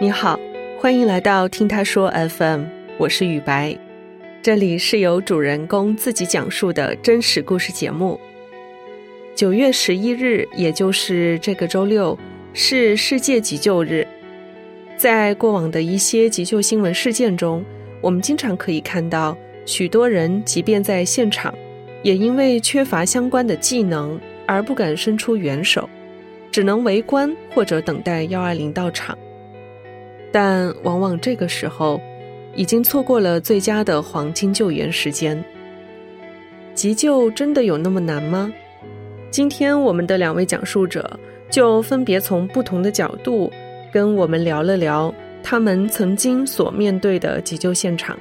[0.00, 0.38] 你好，
[0.78, 2.62] 欢迎来到听他说 FM，
[2.98, 3.76] 我是雨白，
[4.40, 8.20] 这里是由主人公自己讲述的真实故事节目。
[9.34, 12.16] 九月十一日，也就是这个周六，
[12.52, 14.06] 是世界急救日。
[14.96, 17.64] 在过往的一些急救新闻事件中，
[18.00, 21.52] 我们经常可以看到许多人，即便在现场，
[22.04, 25.90] 也因为缺乏相关的技能而不敢伸出援手，
[26.52, 29.18] 只能围观或者等待幺二零到场。
[30.30, 32.00] 但往往这个时候，
[32.54, 35.42] 已经错过了最佳的黄金救援时间。
[36.74, 38.52] 急救真的有那么难吗？
[39.30, 41.18] 今天我们的两位讲述者
[41.50, 43.52] 就分别从不同的角度
[43.92, 48.18] 跟我们聊了聊他们曾经所面对的急救现场。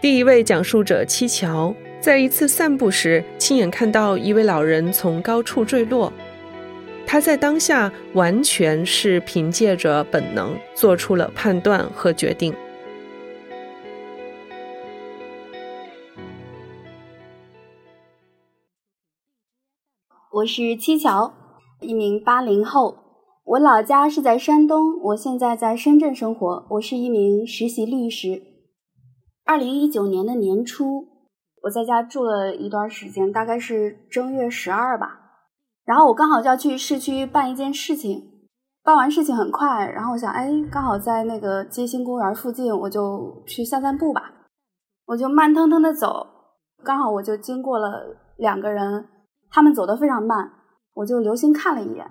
[0.00, 6.12] 第一位讲述者七桥，在一次散步时，亲眼看到一位老人从高处坠落。
[7.06, 12.52] 他在当下完全是凭借着本能做出了判断和决定。
[20.32, 21.32] 我是七桥，
[21.80, 22.98] 一名八零后，
[23.44, 26.66] 我老家是在山东，我现在在深圳生活。
[26.72, 28.42] 我是一名实习律师。
[29.44, 31.06] 二零一九年的年初，
[31.62, 35.25] 我在家住了一段时间，大概是正月十二吧。
[35.86, 38.28] 然后我刚好就要去市区办一件事情，
[38.82, 44.32] 办完事情很快，然后我想，哎，刚好在那个街心公园附近，我就去散散步吧。
[45.06, 46.26] 我就慢腾腾的走，
[46.82, 49.08] 刚好我就经过了两个人，
[49.48, 50.50] 他们走得非常慢，
[50.94, 52.10] 我就留心看了一眼，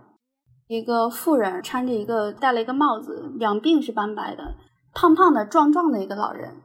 [0.67, 4.55] 一个妇人穿着一个戴了一个帽子，两鬓是斑白的，
[4.93, 6.61] 胖胖的、壮壮的一个老人。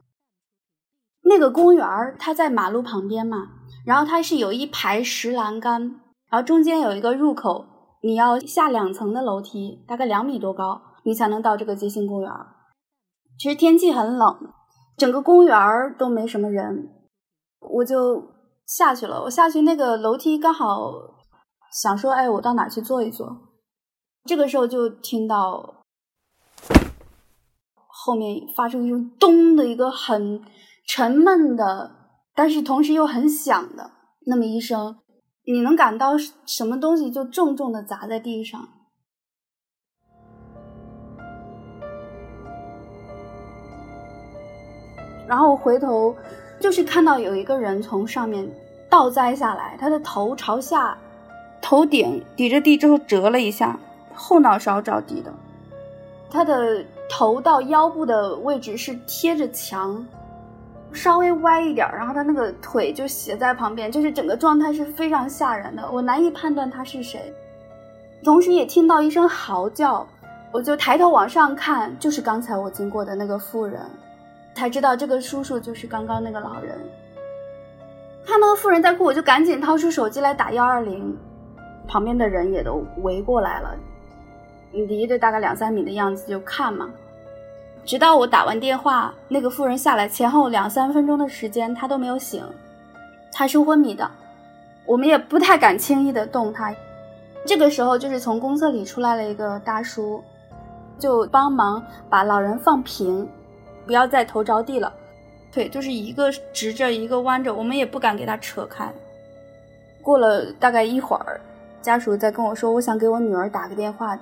[1.23, 1.85] 那个公园
[2.17, 3.49] 它在马路旁边嘛，
[3.85, 5.99] 然后它是有一排石栏杆。
[6.31, 7.65] 然后中间有一个入口，
[8.01, 12.31] 你要下两层的楼梯，大概两米多高，你才能到这个街心公园。
[13.37, 14.53] 其实天气很冷，
[14.95, 15.59] 整个公园
[15.99, 16.89] 都没什么人，
[17.59, 18.23] 我就
[18.65, 19.21] 下去了。
[19.23, 20.93] 我下去那个楼梯刚好
[21.83, 23.27] 想说，哎，我到哪去坐一坐？
[24.23, 25.83] 这个时候就听到
[27.87, 30.41] 后面发出一声“咚”的一个很
[30.87, 31.91] 沉闷的，
[32.33, 33.91] 但是同时又很响的
[34.27, 34.95] 那么一声。
[35.43, 36.11] 你能感到
[36.45, 38.69] 什么东西就重重的砸在地上，
[45.27, 46.15] 然后回头
[46.59, 48.47] 就是看到有一个人从上面
[48.87, 50.95] 倒栽下来，他的头朝下，
[51.59, 53.79] 头顶抵着地之后折了一下，
[54.13, 55.33] 后脑勺着地的，
[56.29, 60.05] 他的头到腰部的位置是贴着墙。
[60.93, 67.33] 稍微歪一点，然后他那个腿就斜在旁边，就是整个状态是非常吓人的，我难以判断他是谁。
[68.23, 70.07] 同时也听到一声嚎叫，
[70.51, 73.81] 我就抬头往上看，就是刚才我经过的那个妇人，
[74.53, 76.77] 才知道这个叔叔就是刚刚那个老人。
[78.23, 81.17] 看到妇人在哭，我就赶紧掏出手机来打幺二零，
[81.87, 83.75] 旁边的人也都围过来了，
[84.71, 86.89] 离着大概两三米的样子就看嘛。
[87.83, 92.43] 直到我打完电话，那个妇人下来前后两三分钟的时间，她都没有醒，
[93.31, 94.09] 她是昏迷的。
[94.85, 96.73] 我们也不太敢轻易的动她。
[97.45, 100.23] 这个时候，就是从公厕里出来了一个大叔，
[100.99, 103.27] 就帮忙把老人放平，
[103.85, 104.93] 不要再头着地了，
[105.51, 108.93] 腿就是一个直着一个弯着，我们也不敢给他扯开。
[110.03, 111.41] 过了大概一会儿，
[111.81, 114.17] 家属在跟我说，我想给我女儿打个电话，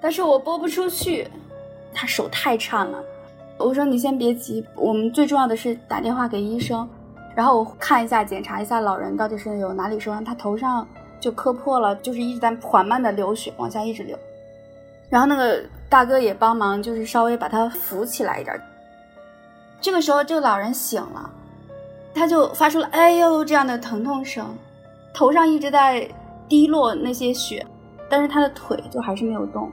[0.00, 1.28] 但是我拨不出去。
[1.94, 3.02] 他手太颤了，
[3.58, 6.88] 我说你先别急，我们最重要的是打电话给医生，
[7.34, 10.86] 然后我看一下检查一下老人到底是有哪里受伤，他头上
[11.20, 14.18] 就磕破了，就是一直在缓慢的流血，往下一直流。
[15.08, 18.58] 然后那个大哥也帮忙，就是稍微把他扶起来一点。
[19.80, 21.30] 这个时候这个老人醒了，
[22.14, 24.56] 他就发出了哎呦这样的疼痛声，
[25.12, 26.08] 头上一直在
[26.48, 27.66] 滴落那些血，
[28.08, 29.70] 但是他的腿就还是没有动。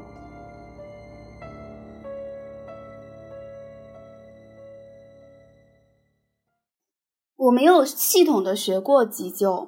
[7.49, 9.67] 我没有系统的学过急救，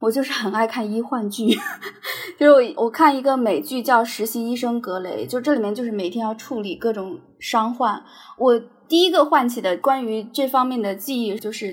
[0.00, 1.46] 我就是很爱看医患剧，
[2.40, 8.02] 就是我我看一个美剧叫《实习医生格雷》，就这里面就是每天要处理各种伤患。
[8.38, 8.58] 我
[8.88, 11.72] 第一个唤起的关于这方面的记忆就是，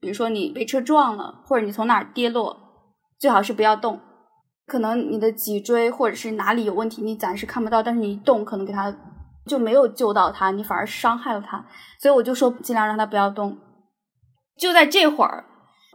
[0.00, 2.54] 比如说你被车撞了，或者你从哪儿跌落，
[3.18, 3.98] 最好是不要动。
[4.66, 8.94] 可能你的脊椎或者是哪里有问题，你暂时看不到，但是你一动，可能给他
[9.46, 11.64] 就没有救到他，你反而伤害了他。
[11.98, 13.56] 所以我就说尽量让他不要动。
[14.56, 15.44] 就在这会儿，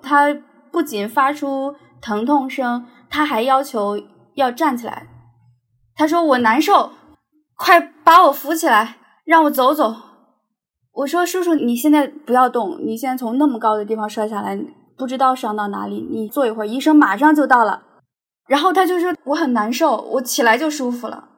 [0.02, 0.36] 他
[0.72, 4.00] 不仅发出疼痛声，他还要求
[4.36, 5.08] 要站起来。
[5.96, 6.92] 他说：“我难受，
[7.56, 9.96] 快把我扶起来，让我走走。
[10.94, 14.58] 我说：“叔叔，你现在不要动，你现在从那么高的地方摔下来，
[14.98, 16.08] 不知道伤到哪里。
[16.10, 17.84] 你坐一会儿，医生马上就到了。”
[18.48, 21.30] 然后他就说：“我很难受，我起来就舒服了。”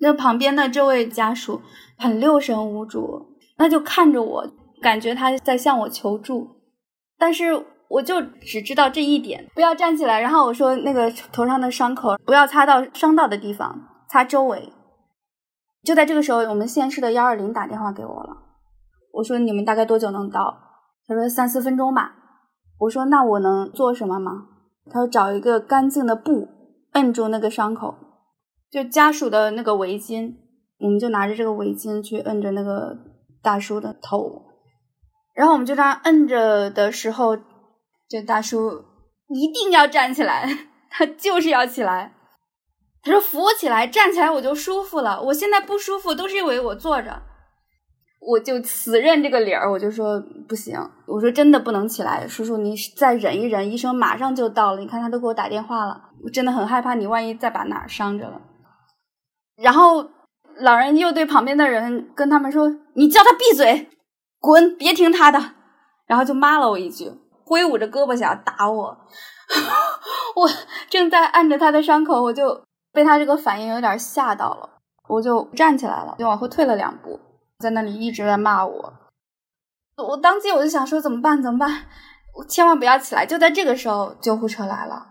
[0.00, 1.60] 那旁边的这位家属
[1.98, 4.46] 很六神无主，那就看着我，
[4.80, 6.48] 感觉他在向我求助，
[7.18, 10.20] 但是我就只知道这一点：不要站起来。
[10.20, 13.80] 然后我说：“那个头上的伤口不要擦到伤到的地方，
[14.10, 14.72] 擦周围。”
[15.84, 18.36] 就在这个时候，我们县市的幺二零打电话给我了。
[19.12, 20.58] 我说你们大概多久能到？
[21.06, 22.14] 他说三四分钟吧。
[22.80, 24.48] 我说那我能做什么吗？
[24.90, 26.48] 他说找一个干净的布
[26.92, 27.94] 摁住那个伤口，
[28.70, 30.34] 就家属的那个围巾，
[30.78, 32.98] 我们就拿着这个围巾去摁着那个
[33.42, 34.47] 大叔的头。
[35.38, 37.36] 然后我们就这样摁着的时候，
[38.08, 38.82] 这大叔
[39.28, 40.48] 一定要站起来，
[40.90, 42.12] 他就是要起来。
[43.04, 45.22] 他说扶我起来，站起来我就舒服了。
[45.22, 47.22] 我现在不舒服都是因为我坐着。
[48.20, 50.76] 我就死认这个理儿，我就说不行，
[51.06, 58.40] 我说真的不能起来，叔叔你再忍一忍，医生马上就到了，你看他都给我打电话了，我真的很害怕你万一再把哪儿伤着了。
[59.56, 60.04] 然后
[60.56, 63.88] 老人又对旁边的人跟他们说：“你叫他闭嘴，
[64.40, 65.54] 滚，别听他的。”
[66.06, 67.12] 然后就骂了我一句，
[67.44, 68.98] 挥舞着胳膊想要打我。
[70.36, 70.48] 我
[70.88, 72.62] 正在按着他的伤口，我就
[72.92, 74.68] 被他这个反应有点吓到了，
[75.08, 77.20] 我就站起来了，就往后退了两步。
[77.58, 78.94] 在那里一直在骂我，
[79.96, 81.42] 我当即我就想说怎么办？
[81.42, 81.86] 怎么办？
[82.36, 83.26] 我千万不要起来！
[83.26, 85.04] 就在这个时候，救护车来了，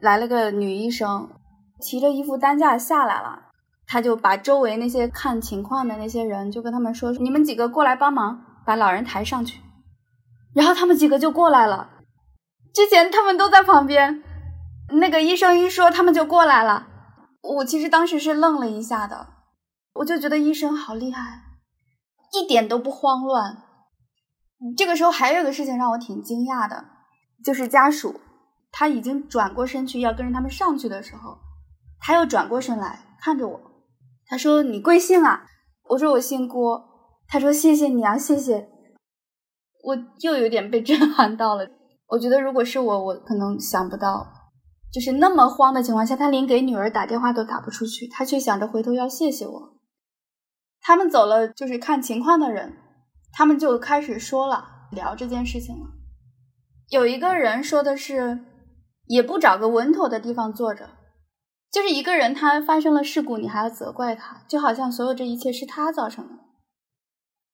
[0.00, 1.30] 来了个女医生，
[1.80, 3.50] 提着一副担架下来了，
[3.86, 9.60] 他就把周围那些看情况的那些人就跟他们说：“你们几个过来帮忙，把老人抬上去。”
[10.54, 11.90] 然后他们几个就过来了。
[12.74, 14.22] 之前他们都在旁边，
[15.00, 16.86] 那个医生一说，他们就过来了。
[17.40, 19.28] 我其实当时是愣了一下的，
[19.94, 21.42] 我就觉得医生好厉害，
[22.32, 23.64] 一点都不慌乱。
[24.76, 26.84] 这个时候还有一个事情让我挺惊讶的，
[27.44, 28.20] 就是家属
[28.78, 31.36] 他已经转过身去要跟着他们上去的时候，
[31.98, 33.60] 他又转过身来看着我，
[34.24, 35.44] 他说：“你贵姓啊？”
[35.90, 36.84] 我说：“我姓郭。”
[37.26, 38.68] 他说：“谢谢你啊，谢谢。”
[39.82, 41.68] 我又有点被震撼到了。
[42.06, 44.32] 我觉得，如果是我，我可能想不到，
[44.92, 49.76] 就是那么慌的情况下，他连给女儿打电话都打不出去，他却想着回头要谢谢我。
[50.80, 52.76] 他们走了，就是看情况的人，
[53.32, 55.86] 他们就开始说了，聊这件事情了。
[56.90, 58.38] 有一个人说的是，
[59.08, 60.90] 也不找个稳妥的地方坐着，
[61.72, 66.34] 就是一个人他发生了事故，你还要责怪他，就好像所有这一切是他造成的，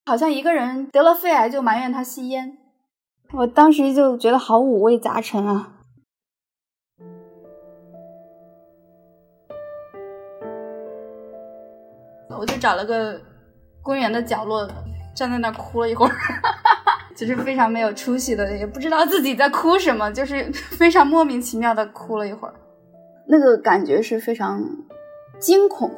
[0.06, 2.58] 好像一个人得了肺癌就埋怨他吸烟。
[3.32, 5.70] 我当时就觉得好五味杂陈啊！
[12.36, 13.20] 我就找了个
[13.80, 14.68] 公园的角落，
[15.14, 16.12] 站在那哭了一会儿，
[17.16, 22.54] 就是非常没有出息的，也不知道自己在哭什么，就是非常莫名其妙的哭了一会儿。
[23.26, 24.62] 那个感觉是非常
[25.38, 25.90] 惊恐，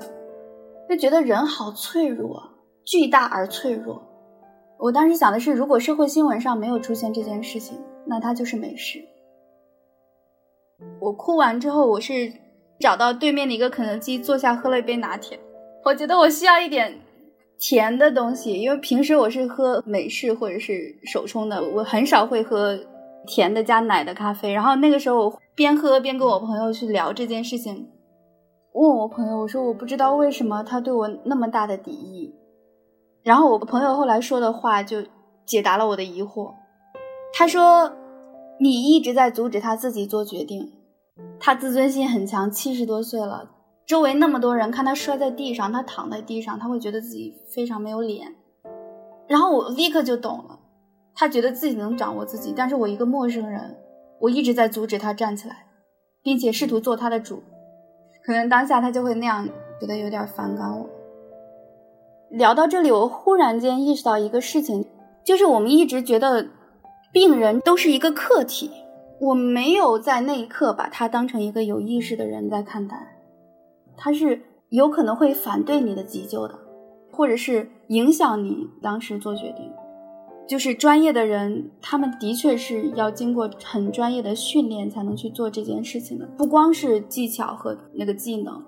[0.88, 2.42] 就觉得人好脆弱，
[2.84, 4.02] 巨大而脆弱。
[4.78, 9.00] 我当时想的是，如果社会新闻上没有出现这件事情，那它就是没事。
[11.00, 12.30] 我哭完之后，我是
[12.78, 15.40] 找到对面的一个肯德基坐下，喝了一杯拿铁。
[15.82, 17.00] 我觉得我需要一点
[17.58, 22.78] 甜的东西，因为平时我是喝美式或者是手冲的，我很少会喝
[23.26, 24.52] 甜的加奶的咖啡。
[24.52, 27.88] 然后那个时候，我边喝边跟我朋友去聊这件事情，
[28.72, 32.34] 问我朋友，我说我不知道为什么他对我那么大的敌意。
[33.22, 34.98] 然后我朋友后来说的话就
[35.44, 36.52] 解答了我的疑惑。
[37.32, 37.92] 他说
[38.60, 40.72] ：“你一直在阻止他自己做决定，
[41.40, 43.50] 他自尊心很强，七十多岁了，
[43.86, 48.34] 周围那么多人看他摔在地上，他躺在地上，他会觉得自己非常没有脸。”
[49.28, 50.58] 然后我立刻就懂了，
[51.14, 53.76] 他觉得自己能掌握自己，但是我一个陌生人，
[54.20, 55.66] 我一直在阻止他站起来，
[56.22, 57.42] 并且试图做他的主，
[58.24, 59.48] 可能当下他就会那样
[59.80, 60.88] 觉得有点反感我。
[62.30, 64.84] 聊到这里，我忽然间意识到一个事情，
[65.24, 66.46] 就是我们一直觉得
[67.12, 68.70] 病人都是一个客体，
[69.20, 73.15] 我没有在那一刻把他当成一个有意识的人在看待，
[73.96, 76.58] 他是有可能会反对你的急救的，
[77.10, 79.70] 或者是影响你当时做决定。
[80.48, 88.62] 就是专业的人，他们的确是要经过很专业的训练才能去做这件事情的，不光是技巧和那个技能，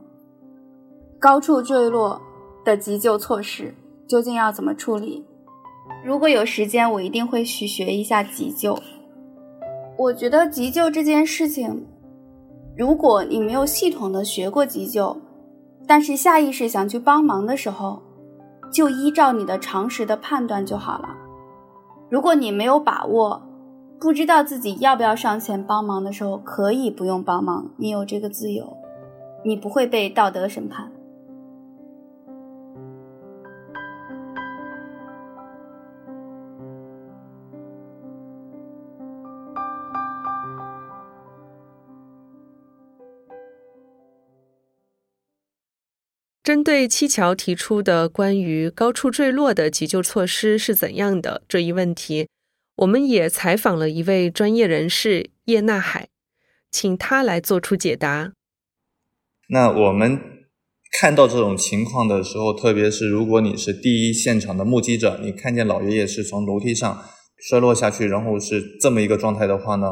[1.18, 2.20] 高处坠落。
[2.64, 3.72] 的急救措施
[4.06, 5.24] 究竟要怎么处理？
[6.04, 8.78] 如果有时间，我一定会去学一下急救。
[9.96, 11.86] 我觉得急救这件事情，
[12.78, 15.16] 如果你没有系统的学过急救，
[15.84, 18.00] 但是下意识想去帮忙的时候，
[18.72, 21.08] 就依照你的常识的判断就好了。
[22.08, 23.42] 如果你没有把握，
[23.98, 28.76] 不知道自己要不要上前帮忙的时候，可以不用帮忙，你有这个自由，
[29.44, 30.92] 你不会被道德审判。
[46.48, 52.26] 针对七桥提出的关于高处坠落的急救措施是怎样的这一问题，
[52.76, 56.08] 我们也采访了一位专业人士叶纳海，
[56.70, 58.32] 请他来做出解答。
[59.50, 60.18] 那我们
[60.98, 67.04] 看到这种情况的时候，特别是如果你是第一现场的目击者，你看见老爷爷是从楼梯上
[67.46, 69.88] 摔落下去，然后是这么一个状态的话呢，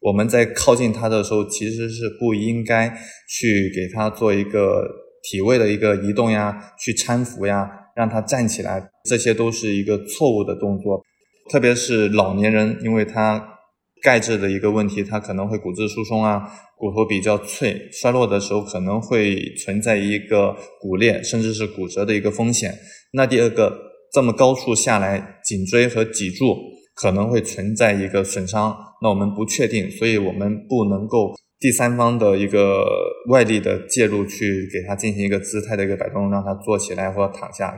[0.00, 2.88] 我们在靠近他的时候，其实是不应该
[3.28, 4.99] 去给他做一个。
[5.22, 11.02] 体位的一个移动呀，去搀扶呀，让他站起来，这些都是一个错误的动作。
[11.50, 13.58] 特别是老年人，因为他
[14.02, 16.42] 钙质的一个问题，他可能会骨质疏松啊，
[16.78, 22.72] 骨头比较脆，摔落的时候可能会存在一个骨裂，甚至是骨折的一个风险。
[23.12, 23.76] 那第二个，
[24.12, 26.56] 这么高处下来，颈椎和脊柱
[27.00, 31.34] 可能会存在一个损伤，那我们不确定，所以我们不能够。
[31.58, 32.86] 第三方的一个
[33.28, 37.74] 外力的介入，去给他进行一个姿态的一个摆动，让他坐起来或躺下。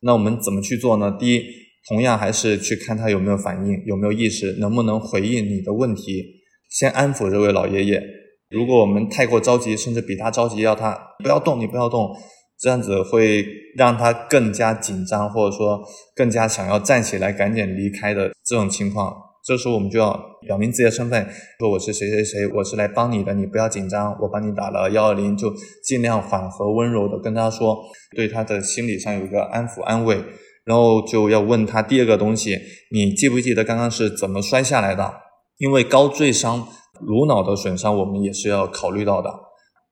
[0.00, 1.16] 那我们怎么去做呢？
[1.18, 1.42] 第一，
[1.88, 6.22] 同样还是去看他有没有反应，有没有意识，能不能回应你的问题。
[6.68, 8.02] 先安抚这位老爷爷。
[8.50, 12.14] 如果我们太过着急，甚至比他着急，要他不要动，你不要动，
[12.62, 13.44] 这样子会
[13.76, 15.82] 让他更加紧张，或者说
[16.14, 19.12] 更加想要站起来赶紧离开的这种情况。
[19.44, 20.12] 这时候我们就要
[20.46, 21.28] 表明自己的身份，
[21.58, 25.52] 说我是谁谁谁，我是来帮你的，你不要紧张，我帮你打了幺二零，就
[25.84, 27.76] 尽量缓和温柔的跟他说，
[28.14, 30.22] 对他的心理上有一个安抚安慰，
[30.64, 32.56] 然后就要问他第二个东西，
[32.92, 35.12] 你记不记得刚刚是怎么摔下来的？
[35.58, 36.68] 因为高坠伤、
[37.00, 39.28] 颅脑的损伤，我们也是要考虑到的。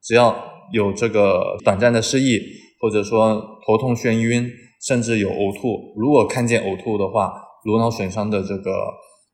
[0.00, 2.40] 只要有这个短暂的失忆，
[2.80, 4.48] 或者说头痛、眩晕，
[4.86, 7.32] 甚至有呕吐，如果看见呕吐的话，
[7.64, 8.72] 颅脑损伤的这个。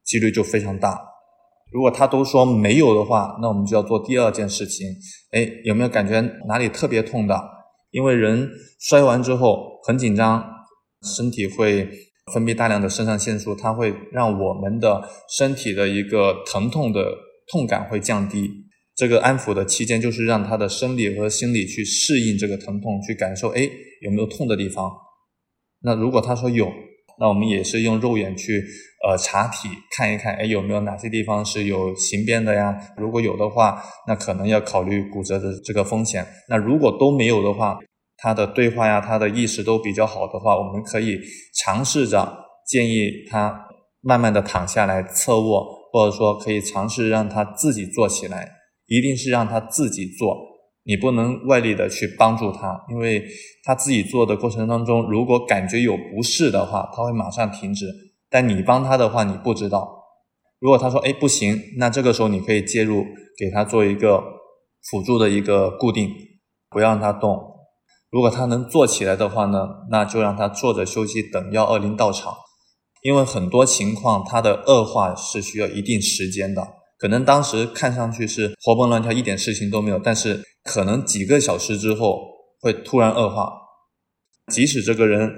[0.06, 1.00] 几率就非常大。
[1.72, 4.86] 如果他都说没有的话，那我们就要做第二件事情。
[5.32, 7.36] 哎，有没有感觉哪里特别痛的？
[7.90, 10.44] 因为人摔完之后很紧张，
[11.02, 11.88] 身体会
[12.32, 15.02] 分泌大量的肾上腺素，它会让我们的
[15.36, 17.04] 身体的一个疼痛的
[17.50, 18.48] 痛感会降低。
[18.96, 23.68] 这个安抚的期间就是让他的生理和心理去适应这个疼痛，去感受哎
[24.00, 24.90] 有没有痛的地方。
[25.82, 26.72] 那如果他说有。
[27.18, 28.62] 那我们也是用肉眼去
[29.02, 32.76] 呃查体看一看，哎有没有哪些地方是有形变的呀？
[32.98, 36.26] 如果有的话，那可能要考虑骨折的这个风险。
[36.50, 37.78] 那如果都没有的话，
[38.18, 41.18] 他的对话呀，他的意识都比较好的话，我们可以
[41.54, 42.36] 尝试着
[42.68, 43.64] 建议他
[44.02, 48.46] 慢慢的躺下来侧卧，或者说可以尝试让他自己坐起来，
[48.86, 50.36] 一定是让他自己做。
[50.84, 53.24] 你不能外力的去帮助他，因为
[53.64, 57.86] 他自己做的过程当中，如果感觉有不适的话，他会马上停止。
[58.30, 60.04] 但你帮他的话，你不知道。
[60.60, 63.04] 如果他说哎不行，那这个时候你可以介入，
[63.36, 64.22] 给他做一个
[64.90, 66.08] 辅助的一个固定，
[66.70, 67.36] 不要让他动。
[68.10, 72.32] 如果他能坐起来的话呢，那就让他坐着休息，等幺二零到场。
[73.02, 76.75] 因为很多情况，他的恶化是需要一定时间的。
[76.98, 82.20] 可能当时看上去是活蹦乱跳，一点事情都没有，但是可能几个小时之后
[82.60, 83.52] 会突然恶化。
[84.52, 85.34] 即使这个人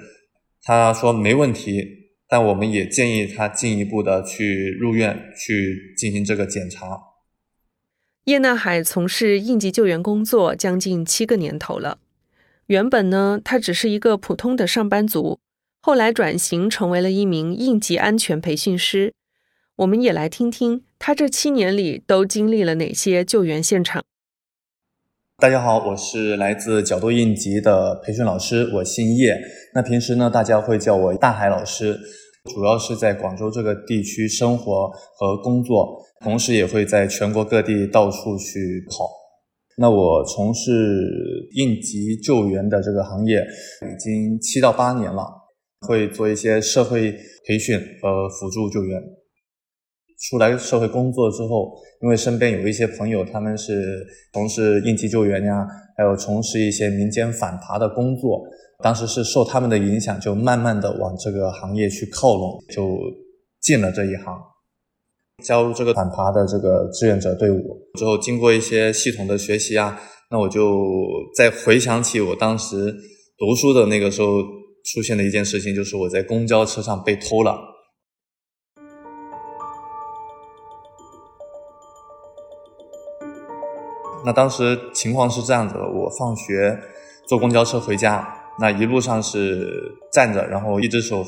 [0.62, 1.82] 他说没问题，
[2.28, 7.00] 但我们也建议他进一步的去入院去进行这个检查。
[8.24, 11.98] 叶纳海从事应急救援工作将近七个年头了。
[12.66, 15.38] 原本呢，他只是一个普通的上班族，
[15.80, 19.14] 后来转型成为了一名应急安全培训师。
[19.76, 24.04] 我们也来听听他这七年里都经历了哪些救援现场。
[25.38, 29.40] 大家好，我是来自角度应急的培训老师，我姓叶。
[29.74, 31.96] 那平时呢，大家会叫我大海老师。
[32.54, 34.88] 主要是在广州这个地区生活
[35.18, 39.08] 和工作，同时也会在全国各地到处去跑。
[39.76, 40.70] 那我从事
[41.54, 45.22] 应急救援的这个行业已经七到八年了，
[45.86, 47.12] 会做一些社会
[47.46, 49.00] 培训和辅助救援。
[50.18, 51.72] 出来社会工作之后，
[52.02, 58.42] 因为身边有一些朋友，他们是从事应急救援呀，还有从事一些民间反扒的工作，
[58.82, 62.98] 当时是受他们的影响，就慢慢的往这个行业去靠拢，就
[63.60, 64.36] 进了这一行。
[65.44, 67.62] 加入这个反扒的这个志愿者队伍
[67.94, 69.96] 之后，经过一些系统的学习啊，
[70.32, 70.84] 那我就
[71.36, 72.92] 再回想起我当时
[73.38, 74.42] 读书的那个时候
[74.84, 77.67] 出现的一件事情，就是我在公交车上被偷了。
[84.24, 86.78] 那当时情况是这样子的，我放学
[87.26, 88.26] 坐公交车回家，
[88.58, 91.24] 那一路上是站着，然后一只手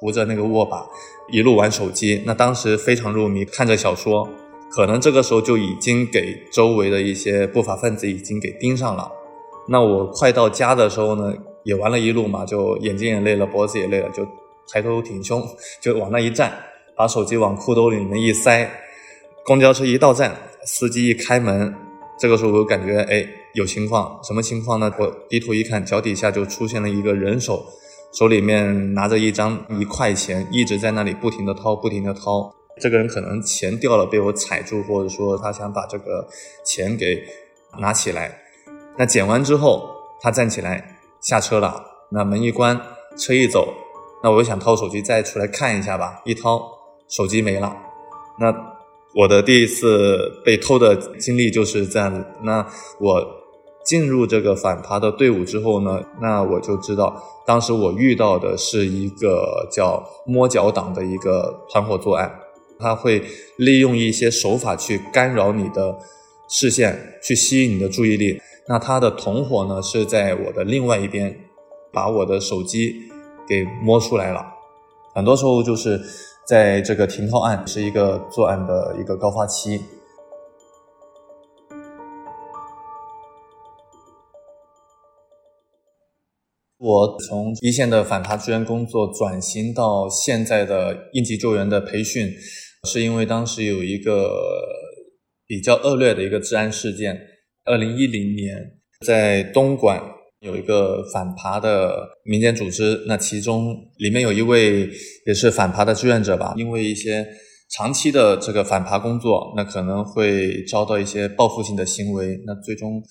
[0.00, 0.86] 扶着那个握把，
[1.30, 2.22] 一路玩手机。
[2.26, 4.28] 那当时非常入迷，看着小说，
[4.70, 9.10] 可能这个时候就已经给周围的一些不法分子已经给盯上了。
[9.68, 11.32] 那我快到家的时候呢，
[11.62, 14.26] 也玩了一路嘛，就眼睛也累了，脖子也累了，就
[14.70, 15.42] 抬头挺胸，
[15.80, 16.52] 就往那一站，
[16.94, 18.70] 把手机往裤兜里面一塞。
[19.46, 20.34] 公交车一到站，
[20.64, 21.74] 司机一开门。
[22.16, 24.92] 这个时候我感觉哎有情况，什么情况呢？
[24.98, 27.66] 我低头一看，脚底下就出现了一个人手，
[28.12, 32.54] 手里面拿着一张一块钱，一直在那里不停的掏，不停的掏。
[32.80, 36.26] 这个人可能钱掉了，被我踩住，或者说他想把这个
[36.64, 37.20] 钱给
[37.78, 38.38] 拿起来。
[38.96, 39.90] 那捡完之后，
[40.20, 42.80] 他站起来下车了，那门一关，
[43.18, 43.74] 车一走，
[44.22, 46.62] 那我又想掏手机再出来看一下吧，一掏
[47.08, 47.76] 手机没了，
[48.38, 48.73] 那。
[49.16, 52.24] 我的第一次被偷的经历就是这样子。
[52.42, 52.66] 那
[52.98, 53.24] 我
[53.84, 62.40] 进入这个反扒的队伍之后呢，那我就知道，当时我遇到的是一个叫摸脚党的一个团伙作案，
[62.78, 63.22] 他会
[63.56, 65.96] 利用一些手法去干扰你的
[66.48, 68.40] 视线，去吸引你的注意力。
[68.66, 71.38] 那他的同伙呢是在我的另外一边，
[71.92, 72.94] 把我的手机
[73.46, 74.44] 给摸出来了。
[75.14, 76.00] 很多时候就是。
[76.46, 79.80] 在这个停靠案是一个作案的一个高发期。
[86.78, 92.30] 我从一线的反扒支援工作转型到现在的应急救援的培训，
[92.86, 94.30] 是因为当时有一个
[95.46, 97.18] 比较恶劣的一个治安事件。
[97.64, 100.13] 二零一零年在东莞。
[100.44, 104.90] 有一个反扒的民间组织，那其中里面有一位
[105.26, 107.26] 也是反扒的志愿者吧，因为一些
[107.70, 113.02] 长期的这个反扒工作，那可能会遭到一些报复性的行为，那最终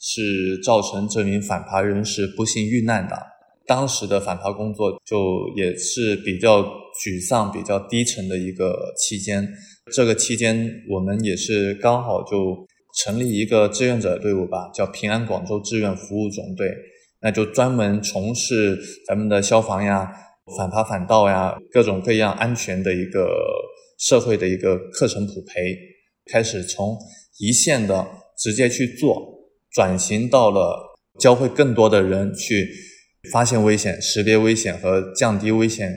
[0.00, 3.16] 是造成这名反扒人士不幸遇难的。
[3.66, 9.48] 当时的反扒工作就也是比较沮丧、比较低沉的一个期间，
[9.92, 12.66] 这个期间我们也是刚好就。
[12.94, 16.68] 成立一个志愿者队伍吧，叫平安广州志愿服务总队，
[17.22, 20.12] 那就专门从事咱们的消防呀、
[20.58, 23.34] 反扒反盗呀、各种各样安全的一个
[23.98, 25.78] 社会的一个课程普培，
[26.30, 26.98] 开始从
[27.38, 29.16] 一线的直接去做，
[29.70, 32.68] 转型到了教会更多的人去
[33.32, 35.96] 发现危险、识别危险和降低危险。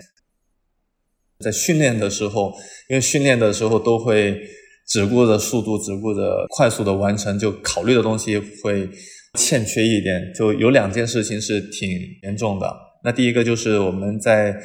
[1.40, 2.54] 在训练的时候，
[2.90, 4.40] 因为训练的时候都会。
[4.88, 8.88] 只顾着速度，只顾着快速的完成，就考虑的东西会
[9.34, 10.32] 欠缺一点。
[10.38, 11.90] 就有两件事情是挺
[12.24, 12.72] 严重的。
[13.04, 14.56] 那第一个就是我们在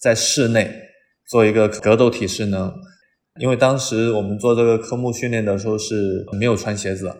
[0.00, 0.70] 在室内
[1.28, 2.72] 做一个格斗体适能，
[3.40, 7.14] 因为当时我们做这个科目训练的时候是没有穿鞋子，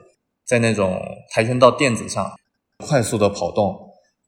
[0.46, 0.98] 在那种
[1.34, 2.32] 跆拳道垫子上
[2.78, 3.76] 快速的跑动，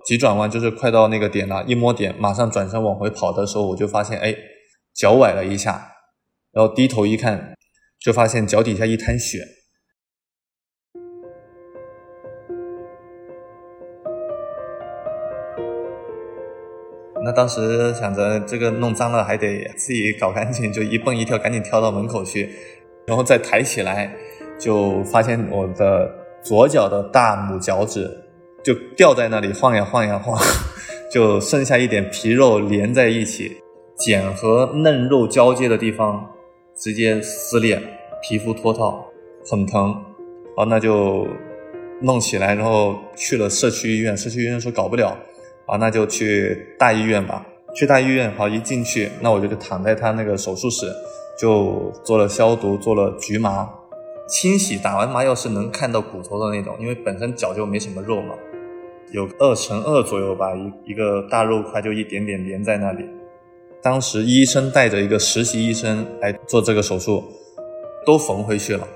[0.04, 4.35] 急转弯就是快到那个点了，一摸点马上转身往回跑的时候，我就发现哎
[4.94, 5.90] 脚崴了一下，
[6.52, 7.54] 然后低头一看。
[8.00, 9.46] 就发现脚底下一滩血，
[17.22, 22.48] 那当时想着这个弄脏了还得自己搞干净，就一蹦一跳赶紧跳到门口去，
[23.06, 24.10] 然后再抬起来，
[24.58, 26.10] 就发现我的
[26.42, 28.10] 左脚的大拇脚趾
[28.64, 30.42] 就掉在那里晃呀晃呀晃，
[31.12, 33.58] 就剩下一点皮肉连在一起，
[33.98, 36.26] 茧和嫩肉交接的地方。
[36.80, 37.78] 直接撕裂，
[38.22, 39.06] 皮肤脱套，
[39.44, 39.92] 很疼。
[40.56, 41.28] 然后，那就
[42.00, 44.16] 弄起来，然后去了社区医院。
[44.16, 45.16] 社区医院说搞不了，
[45.66, 47.46] 啊，那就去大医院吧。
[47.74, 50.90] 去大医院，好，一进去，那我就躺在他那个手术室，
[51.38, 53.68] 就做了消毒，做了局麻，
[54.26, 54.78] 清洗。
[54.78, 58.34] 打完麻药是能看到骨头的那种，因为本身脚就没什么肉嘛，
[59.12, 63.04] 有二乘二左右吧，一一个大肉块就一点点连在那里。
[63.82, 67.24] 当时医生带着一个实习医生来做这个手术，
[68.04, 68.86] 都缝回去了。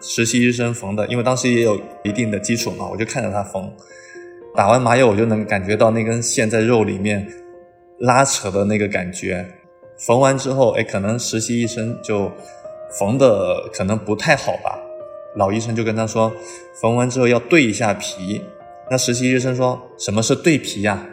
[0.00, 3.72] 实习医生缝的，因为当时也有一定的基础嘛，我就看着他缝。
[4.56, 7.26] 打完麻药，我就能感觉到那根线在肉里面
[7.98, 9.46] 拉扯的那个感觉。
[9.98, 12.30] 缝完之后，哎，可能实习医生就
[12.98, 14.78] 缝的可能不太好吧。
[15.36, 16.32] 老医生就跟他说，
[16.80, 18.42] 缝完之后要对一下皮。
[18.90, 21.06] 那实习医生说，什么是对皮呀？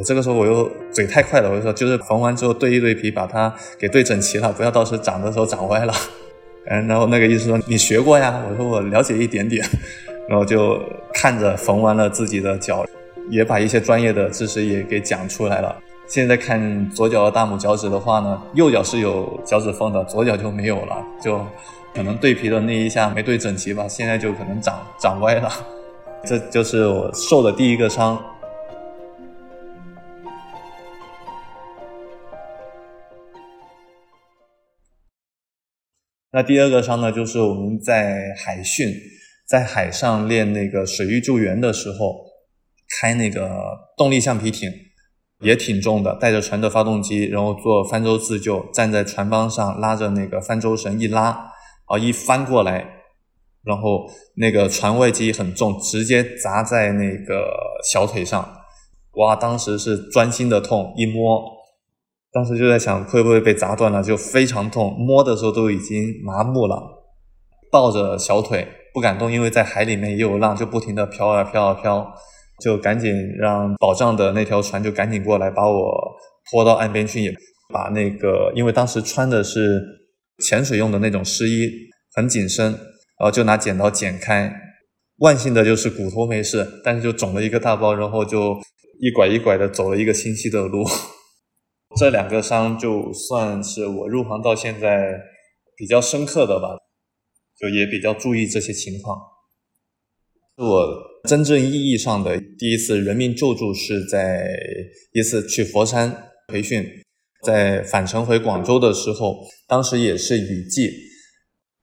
[0.00, 5.92] 我这个时候我又嘴太快了，我就说就是缝完之后对一对皮，把它给对整齐了，不要到时候长的时候长歪了。
[6.68, 8.42] 嗯，然后那个医生说你学过呀？
[8.48, 9.62] 我说我了解一点点，
[10.26, 10.80] 然后就
[11.12, 12.82] 看着缝完了自己的脚，
[13.28, 15.76] 也把一些专业的知识也给讲出来了。
[16.06, 21.44] 现在看左脚的大拇脚趾的话呢，右脚是有脚趾缝的，左脚就没有了，就
[21.94, 25.50] 可能对皮的那一下没对整齐吧，现在就可能长长歪了。
[26.24, 28.18] 这就是我受的第一个伤。
[36.32, 38.88] 那第二个伤呢，就是我们在海训，
[39.48, 42.24] 在海上练那个水域救援的时候，
[43.00, 43.50] 开那个
[43.96, 44.70] 动力橡皮艇，
[45.40, 51.50] 也挺重的，带着船的发动机，然后做帆舟自救，站在船帮上拉着那个帆舟绳一拉，
[51.86, 52.86] 啊，一翻过来，
[53.64, 57.50] 然后那个船外机很重，直接砸在那个
[57.90, 58.48] 小腿上，
[59.14, 61.59] 哇，当时是钻心的痛，一摸。
[62.32, 66.80] 当时就在想会不会被砸断了，就非常痛，摸的时候都已经麻木了，
[67.72, 72.14] 抱着小腿不敢动，因为在海里面也有浪，就不停的飘啊飘啊飘，
[72.62, 75.92] 就赶紧让保障的那条船就赶紧过来把我
[76.50, 77.34] 拖到岸边去，也
[77.72, 79.80] 把那个因为当时穿的是
[80.38, 81.68] 潜水用的那种湿衣，
[82.14, 82.78] 很紧身，然
[83.18, 84.52] 后就拿剪刀剪开，
[85.18, 88.56] 万幸的就是骨头没事，但是就肿了一个大包，然后就
[89.00, 90.84] 一拐一拐的走了一个星期的路。
[91.96, 95.20] 这两个伤就算是我入行到现在
[95.76, 96.78] 比较深刻的吧，
[97.58, 99.18] 就也比较注意这些情况。
[100.56, 100.86] 我
[101.28, 104.46] 真正意义上的第一次人命救助是在
[105.12, 106.86] 一次去佛山培训，
[107.42, 110.92] 在返程回广州的时候，当时也是雨季，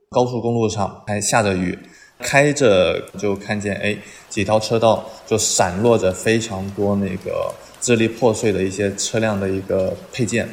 [0.09, 1.77] 高速公路上还下着雨，
[2.19, 3.97] 开着就看见哎
[4.29, 7.53] 几条车道就散落着非常多那个。
[7.79, 10.49] 支离破碎的一些车辆的一个配件。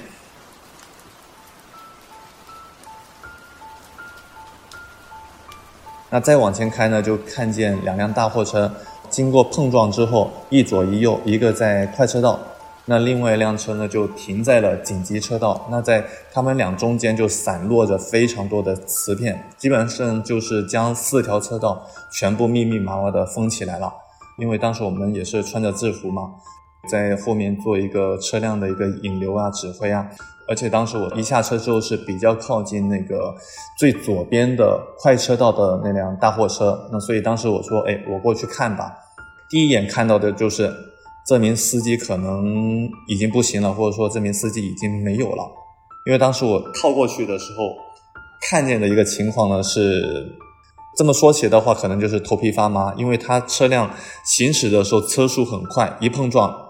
[6.10, 8.72] 那再往前开呢，就看见两辆大货车
[9.10, 12.38] 经过碰撞之后，一左一右，一个在快车道，
[12.84, 15.66] 那另外一辆车呢就停在了紧急车道。
[15.72, 23.92] 那在他们俩中间就散落着非常多的瓷片，基本上就是将四条车道全部密密麻麻的封起来了。
[24.38, 26.34] 因为当时我们也是穿着制服嘛。
[26.88, 30.06] 在后面做一个车辆的一个引流啊、指挥啊，
[30.48, 33.34] 而且当时我一下车之后是比较靠近那个
[33.78, 38.92] 最左边的快车道的那辆大货车，那所以当时我说，哎，我过去看吧。
[39.48, 40.72] 第一眼看到的就是
[41.26, 45.44] 这名司机可能已经不行了，或者说这名司机已经没有了，
[46.06, 47.76] 因为当时我靠过去的时候
[48.50, 50.36] 看见的一个情况呢是，
[50.96, 53.90] 这么说起的话，可能就是头皮发麻，因为他车辆
[54.24, 56.64] 行驶的时候车速很快，一碰撞。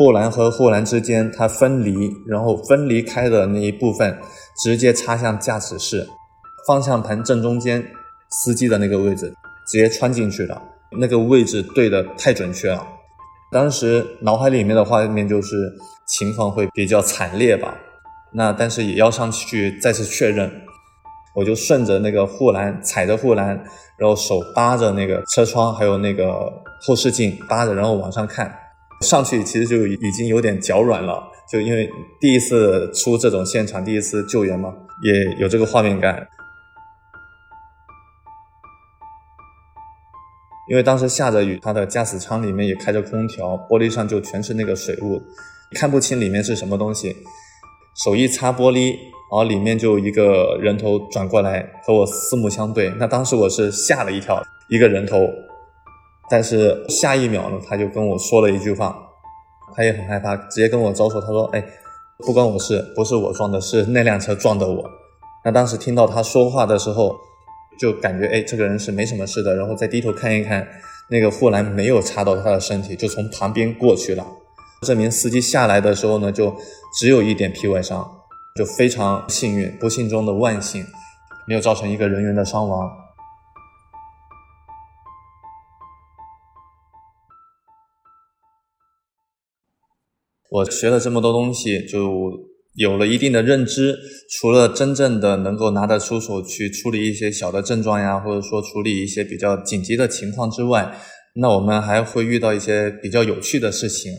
[0.00, 4.18] 护栏和护栏之间，它分离，然后分离开的那一部分
[4.56, 6.08] 直接插向驾驶室
[6.66, 7.84] 方向盘正中间，
[8.30, 9.30] 司机的那个位置
[9.66, 10.62] 直接穿进去了。
[10.98, 12.82] 那个位置对的太准确了，
[13.52, 15.70] 当时脑海里面的画面就是
[16.06, 17.76] 情况会比较惨烈吧。
[18.32, 20.50] 那但是也要上去再次确认，
[21.34, 23.48] 我就顺着那个护栏踩着护栏，
[23.98, 28.50] 然后手扒着那个车窗，还有那个后视镜扒着，然后往上看。
[29.00, 36.28] 上去其实就已经有点脚软了，就因为第一次出这种现场，第一次救援嘛，也有这个画面感。
[40.68, 45.20] 因为当时下着雨，他的驾驶舱里面也开着空调，玻璃上就全是那个水雾，
[45.74, 47.16] 看不清里面是什么东西。
[48.04, 55.26] 手一擦玻璃，然后里面就一个人头转过来和我四目相对，那当时我是吓了一跳，一个人头。
[56.30, 58.96] 但是下一秒呢，他就跟我说了一句话，
[59.74, 61.64] 他也很害怕，直接跟我招手，他说：“哎，
[62.18, 64.88] 不关我事，不是我撞的，是那辆车撞的我。”
[65.44, 67.16] 那当时听到他说话的时候，
[67.80, 70.66] 就感觉哎，这个人是没什么事的，然后再低头看一看，
[71.08, 74.24] 那个护栏没有插到他的身体，就从旁边过去了。
[74.82, 76.54] 这名司机下来的时候呢，就
[76.98, 78.08] 只有一点皮外伤，
[78.54, 80.84] 就非常幸运，不幸中的万幸，
[81.46, 82.90] 没有造成一个人员的伤亡。
[90.50, 92.32] 我学了这么多东西，就
[92.74, 93.96] 有了一定的认知。
[94.38, 100.92] 除了真正的能够拿得出手去处理一些小的症状呀，或者说处理一些比较紧急的情况之外，
[101.36, 104.12] 那我们还会遇到一些比较有趣的事情。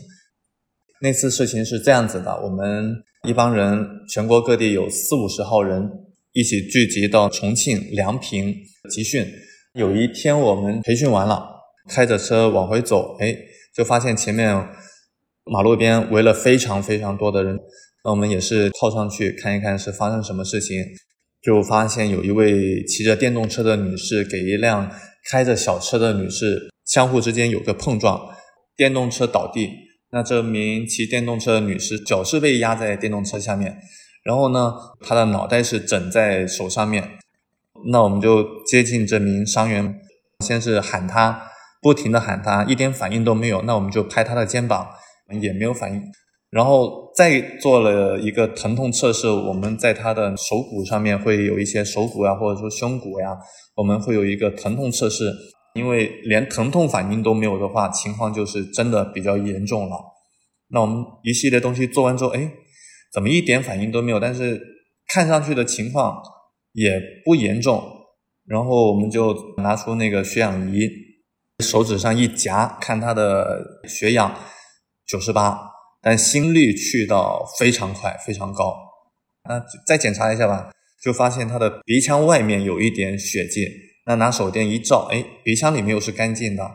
[1.02, 2.94] 那次事情是这样子的：我们
[3.28, 5.86] 一帮人，全国各地有四五十号人
[6.32, 8.54] 一起聚集到重庆梁平
[8.90, 9.26] 集训。
[9.74, 11.44] 有一天我们培训完了，
[11.90, 13.36] 开着车往回走，哎，
[13.76, 14.66] 就发现前面。
[15.44, 17.58] 马路边围了非常非常多的人，
[18.04, 20.76] 那我们也是靠上去看一看是发生什么事情，
[21.42, 24.90] 就发现有一位骑着电动车的女士给一辆
[25.30, 28.20] 开着小车的女士相互之间有个碰撞，
[28.76, 29.70] 电动车倒地，
[30.12, 33.76] 那这名骑电动车的女士脚是被压在电动车下面，
[34.24, 37.18] 然后呢，她的脑袋是枕在手上面，
[37.90, 40.00] 那我们就接近这名伤员，
[40.38, 41.48] 先是喊她。
[41.84, 43.60] 不停的喊他，一点反应都没有。
[43.62, 44.88] 那我们就拍他的肩膀，
[45.40, 46.02] 也没有反应。
[46.50, 53.38] 然后再做了一个疼痛测试，我们在他的手骨上面会有一些手骨呀，或者说胸骨呀，
[53.76, 55.32] 我们会有一个疼痛测试。
[55.74, 59.96] 因为连疼痛反应都没有的话，情况就是真的比较严重了。
[60.68, 62.52] 那我们一系列东西做完之后，哎，
[63.10, 64.20] 怎么一点反应都没有？
[64.20, 64.60] 但是
[65.08, 66.20] 看上去的情况
[66.74, 67.82] 也不严重。
[68.44, 70.86] 然后我们就拿出那个血氧仪。
[71.60, 74.34] 手指上一夹，看他的血氧
[75.12, 75.60] 九十八，
[76.00, 78.74] 但心率去到非常快，非常高。
[79.46, 80.70] 那再检查一下吧，
[81.02, 83.68] 就发现他的鼻腔外面有一点血迹。
[84.06, 86.70] 那拿手电一照，哎，鼻腔里面又是干净的。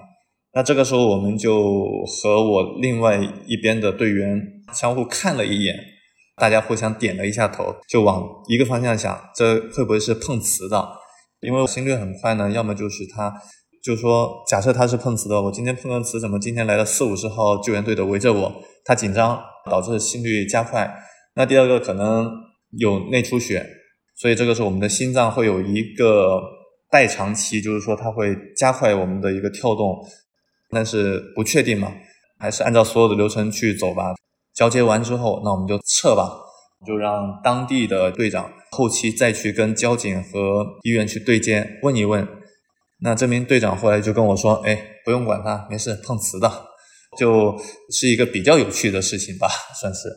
[0.53, 4.39] 那这个时候我们就和我另外一边的队员
[4.71, 5.75] 相互看了一眼，
[6.35, 10.87] 大家互相点了一下头，就往一个方向想，这会不会是碰瓷的？
[11.41, 13.33] 因为心率很快呢，要么就是他。
[13.87, 18.53] 就是说，假设他是碰瓷的，我今天碰个瓷，怎么今天来了四五十号救援队的围着我？
[18.83, 20.93] 他紧张导致心率加快。
[21.35, 22.29] 那第二个可能
[22.77, 23.65] 有内出血，
[24.17, 26.37] 所以这个是我们的心脏会有一个
[26.91, 29.95] 代偿期，就是说它会加快我们的一个跳动，
[30.69, 31.89] 但是不确定嘛，
[32.37, 34.15] 还是按照所有的流程去走吧。
[34.53, 36.29] 交接完之后，那我们就撤吧，
[36.85, 42.27] 就让当地的队长后期再去跟交警和医院去对接，问一问。
[42.99, 46.51] 那这名队长后来就跟我说：“哎，不用管他，没事，碰瓷的，
[47.17, 47.55] 就
[47.91, 49.47] 是一个比较有趣的事情吧，
[49.79, 50.09] 算是。”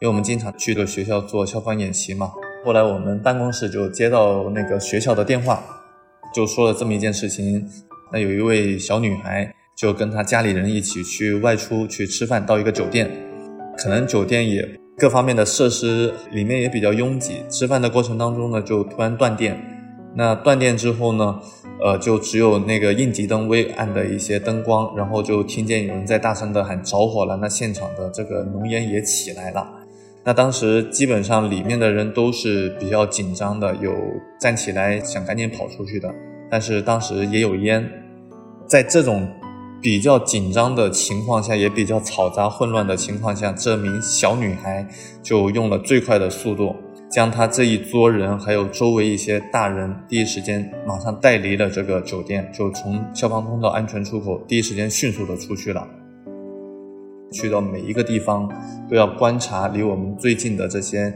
[0.00, 2.32] 因为我们经常去的学校做消防演习嘛，
[2.64, 5.64] 后来我们办公室就接到那个学校的电话，
[6.34, 7.66] 就说了这么一件事情：
[8.12, 13.31] 那有一位小女孩就跟她家里人一起去外出去吃饭，到一个酒店。
[13.76, 19.58] 可能酒店也各方面的设施里面也比较拥挤，吃饭的过程当中呢，就突然断电。
[20.14, 21.40] 那断电之后呢，
[21.82, 27.36] 呃，就只有那个应急灯微暗的一些灯光，然后就听见有人在大声的喊着火了。
[27.36, 29.66] 那现场的这个浓烟也起来了。
[30.22, 33.92] 那当时基本上里面的人都是比较紧张的，有
[34.38, 36.14] 站起来想赶紧跑出去的，
[36.50, 37.90] 但是当时也有烟，
[38.66, 39.26] 在这种。
[39.82, 44.86] 比较紧张的情况下，也比较嘈杂混乱的情况下，这名小女孩
[45.20, 46.72] 就用了最快的速度，
[47.10, 55.84] 将她这一桌人还有周围一些大人，第一时间马上带离了这个酒店，就从消防通道安全出口第一时间迅速的出去了。
[57.32, 58.48] 去到每一个地方
[58.88, 61.12] 都要观察离我们最近的这些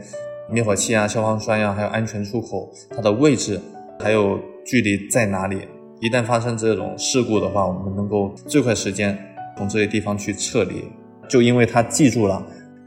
[0.51, 3.61] 灭火器啊、消防栓呀，还有安全出口它的位置，
[3.99, 5.59] 还有距离在哪里。
[5.99, 9.17] 一旦发生这种事故的话，我们能够最快时间
[9.57, 10.83] 从这些地方去撤离。
[11.27, 12.45] 就因为他记住了，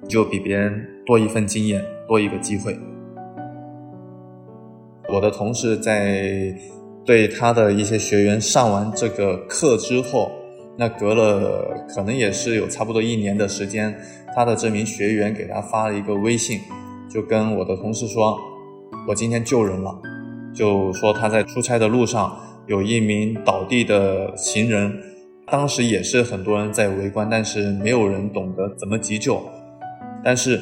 [0.09, 2.79] 就比别人多一份经验，多一个机会。
[5.13, 6.55] 我的同事在
[7.05, 10.31] 对他的一些学员上完这个课之后，
[10.79, 13.93] 那隔了可能也是有差不多一年的时间，
[14.37, 16.61] 他的这名学员给他发了一个微信，
[17.11, 18.39] 就跟我的同事说
[19.09, 19.99] ：“我今天救人了。”
[20.55, 22.39] 就说他在出差的路上。
[22.67, 24.93] 有一名倒地的行人，
[25.47, 29.43] 当时也是很多人在围观，但是没有人懂得怎么急救。
[30.25, 30.61] 但是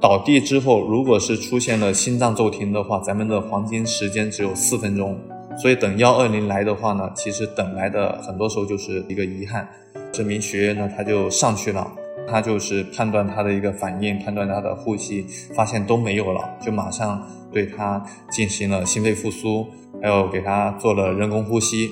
[0.00, 5.18] 倒地之后，如果是出现了心脏骤停的话，咱们的黄金时间只有四分钟，
[5.58, 9.68] 所以等幺二零来的话呢，其实等来的很多时候就是一个遗憾。
[10.10, 11.90] 这名学员呢，他就上去了，
[12.28, 19.66] 他就是判断他的一个反应，判断他的呼吸，发现都没有了，就马上对他进行了心肺复苏。
[20.00, 21.88] 还有给他做了人工呼吸，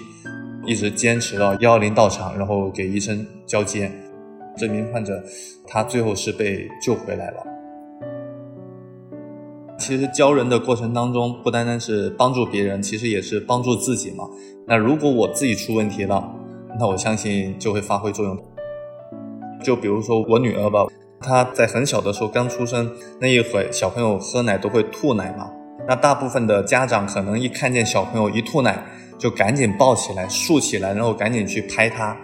[0.66, 3.88] 一直坚持到幺二零到场，然后给医生交接。
[4.56, 5.22] 这名患者
[5.68, 7.36] 他最后是被救回来了。
[9.78, 14.24] 其实教人的过程当中，不单单是帮助别人，其实也是帮助自己嘛。
[14.66, 16.34] 那如果我自己出问题了，
[16.80, 18.36] 那我相信就会发挥作用。
[19.62, 20.86] 就比如说我女儿吧，
[21.20, 25.50] 她在很小的时候刚出生那一会，小朋友喝奶都会吐奶嘛。
[25.88, 28.84] 那大部分的家长可能一看见小朋友一吐奶，
[29.18, 32.16] 就赶紧抱起来、竖起来，然后赶紧去拍他。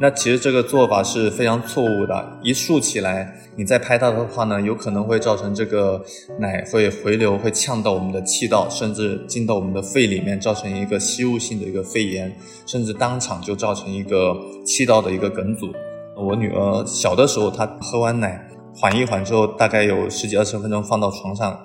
[0.00, 2.38] 那其实这个做法是非常错误的。
[2.40, 6.00] 一竖起来，你再拍它的话呢，有可能会造成这个
[6.38, 12.32] 奶会回流，会呛到我们的气道，甚至进到我们的肺里面，造成一个吸入性的一个肺炎，
[12.64, 15.72] 甚至当场就造成一个气道的一个梗阻。
[16.18, 21.56] 我女儿小的时候，她喝完奶缓一缓之后，大概有十几二十分钟放到床上，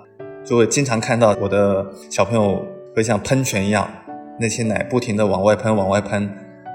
[0.45, 2.61] 就会经常看到我的小朋友
[2.95, 3.87] 会像喷泉一样，
[4.39, 6.29] 那些奶不停的往外喷，往外喷。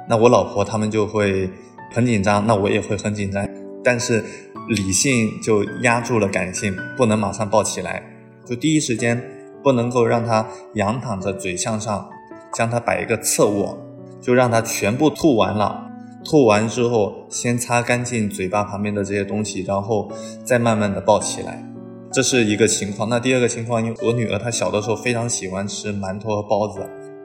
[0.09, 1.49] 那我老婆他们就会
[1.93, 3.47] 很紧张，那我也会很紧张，
[3.85, 4.25] 但是
[4.69, 8.03] 理性就压住了感性，不能马上抱起来，
[8.45, 9.23] 就第一时间
[9.63, 12.09] 不能够让他仰躺着嘴向上，
[12.55, 13.79] 将他摆一个侧卧，
[14.21, 15.88] 就让他全部吐完了，
[16.25, 20.11] 吐完之后先擦干净嘴巴旁边的这些东西，然后
[20.45, 21.65] 再慢慢的抱起来，
[22.13, 23.09] 这是一个情况。
[23.09, 26.81] 那第二个情况，因为我女儿她小的时候非常喜欢吃馒头和包子，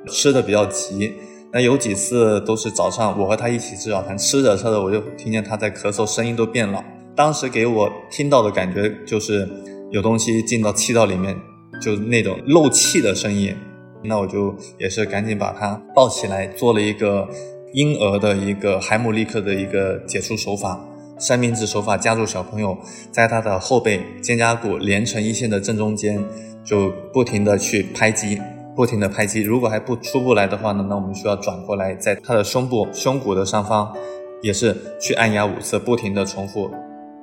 [0.07, 1.13] 吃的比较急。
[1.51, 6.83] 那有几次都是早上，我和她一起吃早餐，吃着吃着我就听见她在咳嗽，声音都变了。
[7.15, 9.47] 当时给我听到的感觉就是
[9.91, 11.35] 有东西进到气道里面，
[11.79, 13.55] 就那种漏气的声音。
[14.03, 17.27] 那我就也是赶紧把她抱起来，做了一个
[17.73, 20.79] 婴儿的一个海姆立克的一个解除手法，
[21.17, 22.77] 三明治手法，夹住小朋友
[23.11, 26.23] 在他的后背肩胛骨连成一线的正中间，
[26.63, 28.39] 就不停的去拍击。
[28.75, 33.93] 不停的拍击，如果还不出不来的话呢，那我们需要转过来，在他的胸部、胸骨的上方，
[34.41, 36.71] 也是去按压五次，不停的重复。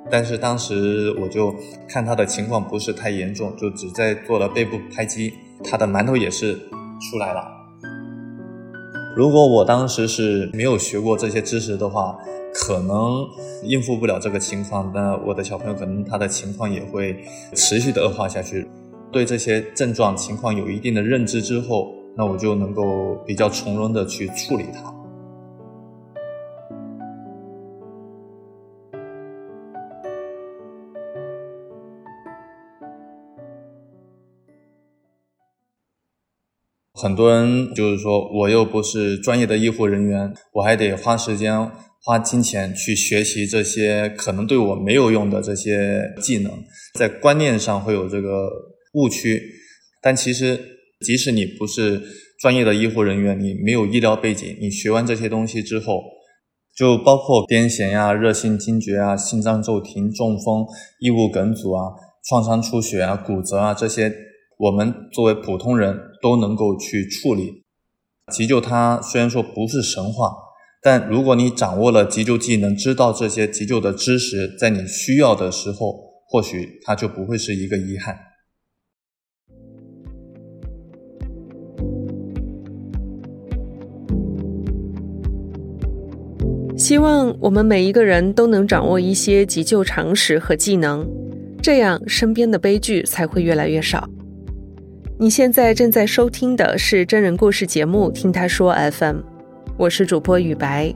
[0.09, 1.53] 但是当时我就
[1.89, 6.53] 看他的情况不是太严重，就只在做了背部拍击，他的馒头也是
[7.09, 7.60] 出来了。
[9.13, 12.17] 如果我当时是没有学过这些知识的话，
[12.53, 13.27] 可能
[13.63, 17.17] 应付不了这个情况，那我的小朋友可能他的情况也会
[17.53, 18.65] 持续的恶化下去。
[19.11, 24.93] 对这些症状情况有一定的认知之后，那我就能够比较从容的去处理它。
[37.01, 41.69] 很多人就是说，我又不是专业的医护人员，我还得花时间、
[42.03, 46.51] 花金钱去学习这些可能对我没有用的这些技能，
[46.97, 48.49] 在观念上会有这个。
[48.93, 49.41] 误区，
[50.01, 50.59] 但其实
[51.05, 52.01] 即使你不是
[52.41, 56.03] 专业的医护人员，你没有医疗背景，你学完这些东西之后，
[56.75, 60.65] 就包括癫痫呀、热性惊厥啊、心脏骤停、中风、
[60.99, 61.85] 异物梗阻啊、
[62.27, 64.13] 创伤出血啊、骨折啊这些，
[64.61, 67.63] 我们作为普通人都能够去处理。
[68.31, 70.31] 急救它虽然说不是神话，
[70.83, 75.95] 但如果你掌握了急救技能，知道这些急救的知识，在你需要的时候，
[76.27, 78.15] 或许它就不会是一个遗憾。
[86.77, 91.09] 希望我们每一个人都能掌握一些急救常识和技能，
[91.63, 94.07] 这样身边的悲剧才会越来越少。
[95.21, 99.17] 你现在正在收听的是真人故事节目《听他说 FM》，
[99.77, 100.91] 我是主播雨白。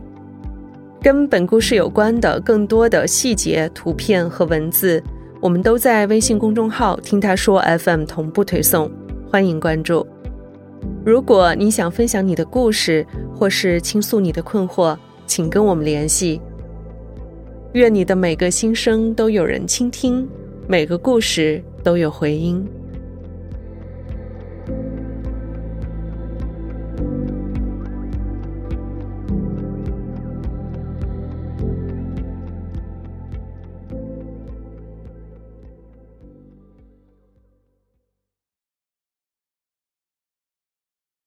[0.99, 4.99] 跟本故事有关的更多的细节、图片和文字，
[5.39, 8.91] 我们都在微信公众号“听他说 FM” 同步推送，
[9.29, 10.03] 欢迎关注。
[11.05, 16.41] 如果你想分享你的故事，或是倾诉你的困惑，请跟我们联系。
[17.73, 20.27] 愿你的每个心声都有人倾听，
[20.67, 22.67] 每个故事都有回音。